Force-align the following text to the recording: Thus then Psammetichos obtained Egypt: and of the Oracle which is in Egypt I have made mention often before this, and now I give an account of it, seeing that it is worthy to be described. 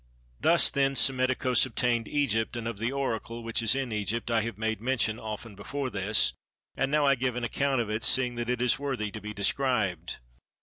Thus 0.39 0.71
then 0.71 0.95
Psammetichos 0.95 1.63
obtained 1.67 2.07
Egypt: 2.07 2.55
and 2.55 2.67
of 2.67 2.79
the 2.79 2.91
Oracle 2.91 3.43
which 3.43 3.61
is 3.61 3.75
in 3.75 3.91
Egypt 3.91 4.31
I 4.31 4.41
have 4.41 4.57
made 4.57 4.81
mention 4.81 5.19
often 5.19 5.53
before 5.53 5.91
this, 5.91 6.33
and 6.75 6.89
now 6.89 7.05
I 7.05 7.13
give 7.13 7.35
an 7.35 7.43
account 7.43 7.81
of 7.81 7.89
it, 7.91 8.03
seeing 8.03 8.33
that 8.33 8.49
it 8.49 8.63
is 8.63 8.79
worthy 8.79 9.11
to 9.11 9.21
be 9.21 9.31
described. 9.31 10.17